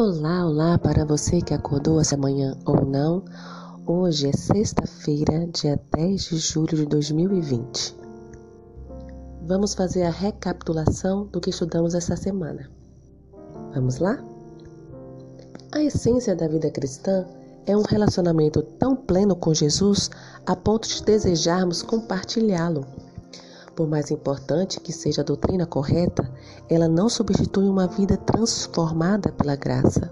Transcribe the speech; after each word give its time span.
Olá, 0.00 0.46
olá 0.46 0.78
para 0.78 1.04
você 1.04 1.42
que 1.42 1.52
acordou 1.52 2.00
essa 2.00 2.16
manhã 2.16 2.56
ou 2.64 2.86
não. 2.86 3.24
Hoje 3.84 4.28
é 4.28 4.32
sexta-feira, 4.32 5.48
dia 5.48 5.76
10 5.92 6.22
de 6.22 6.38
julho 6.38 6.76
de 6.76 6.86
2020. 6.86 7.96
Vamos 9.42 9.74
fazer 9.74 10.04
a 10.04 10.10
recapitulação 10.10 11.26
do 11.26 11.40
que 11.40 11.50
estudamos 11.50 11.96
essa 11.96 12.14
semana. 12.14 12.70
Vamos 13.74 13.98
lá? 13.98 14.22
A 15.72 15.82
essência 15.82 16.36
da 16.36 16.46
vida 16.46 16.70
cristã 16.70 17.26
é 17.66 17.76
um 17.76 17.82
relacionamento 17.82 18.62
tão 18.62 18.94
pleno 18.94 19.34
com 19.34 19.52
Jesus 19.52 20.12
a 20.46 20.54
ponto 20.54 20.86
de 20.86 21.02
desejarmos 21.02 21.82
compartilhá-lo 21.82 22.86
por 23.78 23.86
mais 23.86 24.10
importante 24.10 24.80
que 24.80 24.92
seja 24.92 25.20
a 25.20 25.24
doutrina 25.24 25.64
correta, 25.64 26.28
ela 26.68 26.88
não 26.88 27.08
substitui 27.08 27.68
uma 27.68 27.86
vida 27.86 28.16
transformada 28.16 29.30
pela 29.30 29.54
graça. 29.54 30.10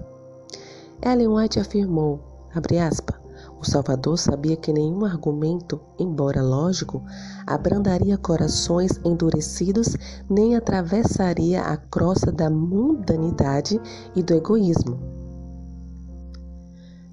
Ellen 1.05 1.27
White 1.27 1.59
afirmou, 1.59 2.21
aspas, 2.55 3.17
o 3.61 3.65
Salvador 3.65 4.19
sabia 4.19 4.57
que 4.57 4.73
nenhum 4.73 5.05
argumento, 5.05 5.81
embora 5.99 6.45
lógico, 6.45 7.03
abrandaria 7.45 8.17
corações 8.17 9.01
endurecidos 9.05 9.97
nem 10.31 10.55
atravessaria 10.55 11.63
a 11.63 11.77
crosta 11.77 12.31
da 12.31 12.49
mundanidade 12.49 13.81
e 14.15 14.23
do 14.23 14.33
egoísmo. 14.33 15.16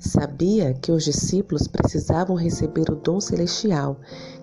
Sabia 0.06 0.74
que 0.74 0.92
os 0.92 1.06
discípulos 1.06 1.66
precisavam 1.66 2.36
receber 2.36 2.90
o 2.92 2.96
dom 2.96 3.22
celestial, 3.22 3.96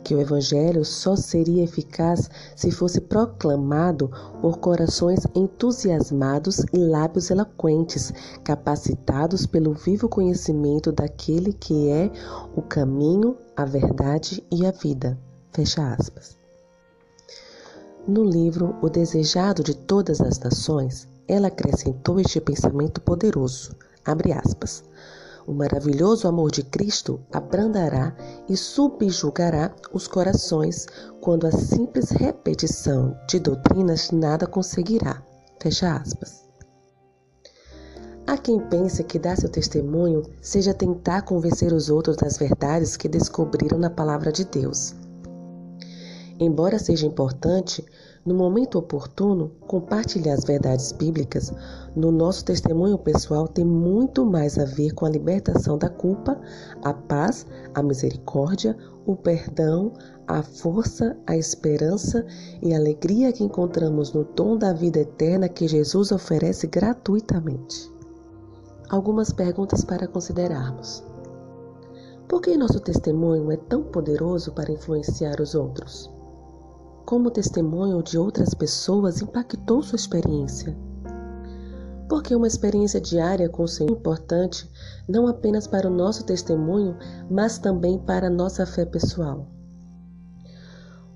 que 0.03 0.15
o 0.15 0.21
Evangelho 0.21 0.87
só 0.87 1.15
seria 1.15 1.63
eficaz 1.63 2.31
se 2.57 2.71
fosse 2.71 2.99
proclamado 2.99 4.11
por 4.41 4.57
corações 4.57 5.21
entusiasmados 5.35 6.61
e 6.73 6.79
lábios 6.79 7.31
eloquentes, 7.31 8.11
capacitados 8.43 9.45
pelo 9.45 9.75
vivo 9.75 10.09
conhecimento 10.09 10.91
daquele 10.91 11.53
que 11.53 11.91
é 11.91 12.11
o 12.57 12.63
caminho, 12.63 13.37
a 13.55 13.67
verdade 13.67 14.43
e 14.51 14.65
a 14.65 14.71
vida. 14.71 15.19
Fecha 15.53 15.93
aspas. 15.93 16.39
No 18.09 18.25
livro 18.25 18.75
O 18.81 18.89
Desejado 18.89 19.63
de 19.63 19.77
Todas 19.77 20.23
as 20.23 20.39
Nações, 20.39 21.07
ela 21.29 21.49
acrescentou 21.49 22.19
este 22.19 22.41
pensamento 22.41 22.99
poderoso. 23.03 23.77
Abre 24.07 24.33
aspas. 24.33 24.83
O 25.47 25.53
maravilhoso 25.53 26.29
amor 26.29 26.51
de 26.51 26.63
Cristo 26.63 27.21
abrandará 27.33 28.15
e 28.49 28.57
subjugará 28.57 29.75
os 29.93 30.07
corações 30.07 30.87
quando 31.21 31.47
a 31.47 31.53
simples 31.53 32.11
repetição 32.11 33.17
de 33.27 33.39
doutrinas 33.39 34.11
nada 34.11 34.47
conseguirá. 34.47 35.23
Fecha 35.61 35.95
aspas. 35.97 36.49
Há 38.27 38.39
quem 38.39 38.61
pense 38.69 39.03
que 39.03 39.19
dar 39.19 39.37
seu 39.37 39.49
testemunho 39.49 40.23
seja 40.41 40.73
tentar 40.73 41.23
convencer 41.23 41.73
os 41.73 41.91
outros 41.91 42.17
das 42.17 42.37
verdades 42.37 42.97
que 42.97 43.09
descobriram 43.09 43.79
na 43.79 43.91
palavra 43.91 44.31
de 44.31 44.45
Deus. 44.45 44.95
Embora 46.43 46.79
seja 46.79 47.07
importante, 47.07 47.85
no 48.25 48.35
momento 48.35 48.79
oportuno, 48.79 49.51
compartilhar 49.67 50.33
as 50.33 50.43
verdades 50.43 50.91
bíblicas 50.91 51.53
no 51.95 52.11
nosso 52.11 52.47
testemunho 52.47 52.97
pessoal 52.97 53.47
tem 53.47 53.63
muito 53.63 54.25
mais 54.25 54.59
a 54.59 54.65
ver 54.65 54.95
com 54.95 55.05
a 55.05 55.11
libertação 55.11 55.77
da 55.77 55.91
culpa, 55.91 56.41
a 56.83 56.95
paz, 56.95 57.47
a 57.75 57.83
misericórdia, 57.83 58.75
o 59.05 59.15
perdão, 59.15 59.93
a 60.27 60.43
força, 60.43 61.15
a 61.27 61.37
esperança 61.37 62.25
e 62.63 62.73
a 62.73 62.79
alegria 62.79 63.35
que 63.35 63.45
encontramos 63.45 64.15
no 64.15 64.25
dom 64.25 64.57
da 64.57 64.73
vida 64.73 65.01
eterna 65.01 65.47
que 65.47 65.69
Jesus 65.69 66.11
oferece 66.11 66.67
gratuitamente. 66.67 67.93
Algumas 68.89 69.31
perguntas 69.31 69.85
para 69.85 70.09
considerarmos. 70.09 71.05
Por 72.27 72.41
que 72.41 72.57
nosso 72.57 72.81
testemunho 72.81 73.53
é 73.53 73.59
tão 73.59 73.83
poderoso 73.83 74.53
para 74.53 74.73
influenciar 74.73 75.39
os 75.39 75.55
outros? 75.55 76.20
Como 77.11 77.27
o 77.27 77.33
testemunho 77.33 78.01
de 78.05 78.17
outras 78.17 78.55
pessoas 78.55 79.21
impactou 79.21 79.83
sua 79.83 79.97
experiência. 79.97 80.79
Porque 82.09 82.37
uma 82.37 82.47
experiência 82.47 83.01
diária 83.01 83.49
com 83.49 83.65
o 83.65 83.69
Senhor 83.69 83.91
é 83.91 83.99
importante 83.99 84.71
não 85.09 85.27
apenas 85.27 85.67
para 85.67 85.89
o 85.89 85.93
nosso 85.93 86.25
testemunho, 86.25 86.97
mas 87.29 87.59
também 87.59 87.99
para 87.99 88.29
a 88.29 88.31
nossa 88.31 88.65
fé 88.65 88.85
pessoal. 88.85 89.49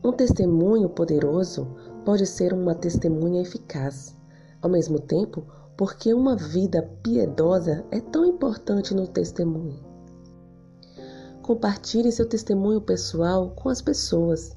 Um 0.02 0.10
testemunho 0.10 0.88
poderoso 0.88 1.76
pode 2.04 2.26
ser 2.26 2.52
uma 2.52 2.74
testemunha 2.74 3.42
eficaz. 3.42 4.16
Ao 4.60 4.68
mesmo 4.68 4.98
tempo, 4.98 5.46
porque 5.76 6.12
uma 6.12 6.34
vida 6.34 6.82
piedosa 7.04 7.86
é 7.92 8.00
tão 8.00 8.24
importante 8.24 8.92
no 8.92 9.06
testemunho. 9.06 9.78
Compartilhe 11.40 12.10
seu 12.10 12.28
testemunho 12.28 12.80
pessoal 12.80 13.52
com 13.54 13.68
as 13.68 13.80
pessoas. 13.80 14.56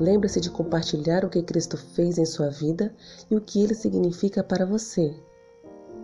Lembre-se 0.00 0.40
de 0.40 0.50
compartilhar 0.50 1.24
o 1.24 1.30
que 1.30 1.42
Cristo 1.42 1.76
fez 1.76 2.18
em 2.18 2.24
sua 2.24 2.48
vida 2.48 2.94
e 3.30 3.36
o 3.36 3.40
que 3.40 3.62
ele 3.62 3.74
significa 3.74 4.42
para 4.42 4.66
você. 4.66 5.14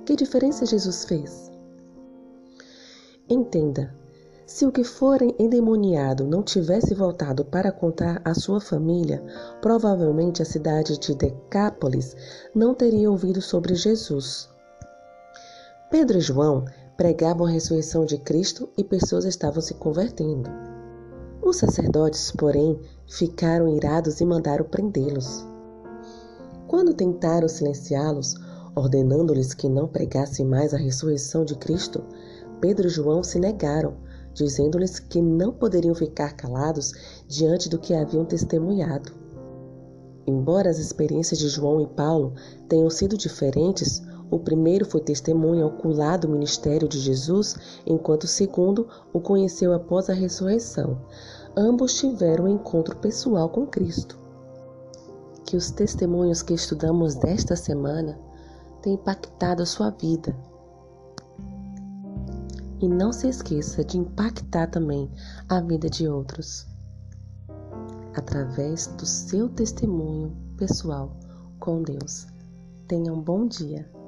Que 0.05 0.17
diferença 0.17 0.67
Jesus 0.67 1.05
fez? 1.05 1.51
Entenda, 3.29 3.95
se 4.45 4.67
o 4.67 4.73
que 4.73 4.83
for 4.83 5.23
endemoniado 5.39 6.25
não 6.25 6.43
tivesse 6.43 6.93
voltado 6.93 7.45
para 7.45 7.71
contar 7.71 8.21
à 8.25 8.35
sua 8.35 8.61
família, 8.61 9.23
provavelmente 9.63 10.43
a 10.43 10.45
cidade 10.45 10.99
de 10.99 11.15
Decápolis 11.15 12.17
não 12.53 12.75
teria 12.75 13.09
ouvido 13.09 13.41
sobre 13.41 13.77
Jesus. 13.77 14.49
Pedro 15.89 16.19
e 16.19 16.21
João 16.21 16.65
pregavam 16.97 17.47
a 17.47 17.51
ressurreição 17.51 18.05
de 18.05 18.19
Cristo 18.19 18.69
e 18.77 18.83
pessoas 18.83 19.25
estavam 19.25 19.63
se 19.63 19.75
convertendo. 19.75 20.51
Os 21.43 21.57
sacerdotes, 21.57 22.31
porém, 22.33 22.79
ficaram 23.09 23.75
irados 23.75 24.21
e 24.21 24.25
mandaram 24.27 24.65
prendê-los. 24.65 25.47
Quando 26.69 26.95
tentaram 26.95 27.49
silenciá-los, 27.49 28.35
ordenando-lhes 28.75 29.55
que 29.55 29.69
não 29.69 29.89
pregassem 29.89 30.45
mais 30.45 30.75
a 30.75 30.77
ressurreição 30.77 31.45
de 31.45 31.57
Cristo, 31.57 32.05
Pedro 32.61 32.87
e 32.87 32.91
João 32.91 33.23
se 33.23 33.39
negaram, 33.41 33.95
dizendo-lhes 34.35 34.99
que 34.99 35.21
não 35.21 35.53
poderiam 35.53 35.95
ficar 35.95 36.37
calados 36.37 36.93
diante 37.27 37.69
do 37.69 37.79
que 37.79 37.95
haviam 37.95 38.25
testemunhado. 38.25 39.13
Embora 40.27 40.69
as 40.69 40.79
experiências 40.79 41.41
de 41.41 41.49
João 41.49 41.81
e 41.81 41.87
Paulo 41.87 42.35
tenham 42.69 42.91
sido 42.91 43.17
diferentes, 43.17 44.03
o 44.31 44.39
primeiro 44.39 44.85
foi 44.85 45.01
testemunha 45.01 45.67
ocular 45.67 46.19
do 46.19 46.29
ministério 46.29 46.89
de 46.89 46.99
Jesus, 46.99 47.57
enquanto 47.85 48.25
o 48.25 48.29
segundo 48.29 48.87
o 49.13 49.21
conheceu 49.21 49.73
após 49.73 50.09
a 50.09 50.15
ressurreição. 50.15 51.01
Ambos 51.57 51.95
tiveram 51.95 52.45
um 52.45 52.49
encontro 52.49 52.97
pessoal 52.97 53.49
com 53.49 53.67
Cristo. 53.67 54.17
Que 55.45 55.57
os 55.57 55.73
testemunhos 55.73 56.43
que 56.43 56.55
estudamos 56.55 57.17
desta 57.17 57.57
semana 57.57 58.17
tenham 58.81 58.95
impactado 58.95 59.63
a 59.63 59.67
sua 59.67 59.91
vida. 59.91 60.35
E 62.81 62.89
não 62.89 63.13
se 63.13 63.29
esqueça 63.29 63.83
de 63.85 63.99
impactar 63.99 64.69
também 64.69 65.11
a 65.49 65.61
vida 65.61 65.91
de 65.91 66.09
outros 66.09 66.67
através 68.15 68.87
do 68.87 69.07
seu 69.07 69.49
testemunho 69.49 70.37
pessoal 70.57 71.17
com 71.59 71.83
Deus. 71.83 72.27
Tenha 72.87 73.13
um 73.13 73.21
bom 73.21 73.47
dia. 73.47 74.00